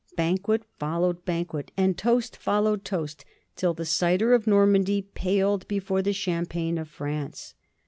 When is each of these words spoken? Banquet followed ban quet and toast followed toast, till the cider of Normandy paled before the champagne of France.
Banquet 0.17 0.63
followed 0.79 1.23
ban 1.25 1.45
quet 1.45 1.69
and 1.77 1.95
toast 1.95 2.35
followed 2.35 2.83
toast, 2.83 3.23
till 3.55 3.75
the 3.75 3.85
cider 3.85 4.33
of 4.33 4.47
Normandy 4.47 5.03
paled 5.03 5.67
before 5.67 6.01
the 6.01 6.11
champagne 6.11 6.79
of 6.79 6.89
France. 6.89 7.53